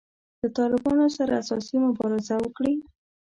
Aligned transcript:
له 0.41 0.47
طالبانو 0.57 1.05
سره 1.17 1.31
اساسي 1.41 1.77
مبارزه 1.85 2.35
وکړي. 2.39 2.73